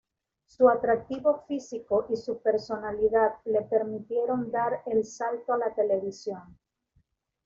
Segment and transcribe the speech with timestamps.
[0.47, 6.57] Su atractivo físico y su personalidad le permitieron dar el salto a la televisión.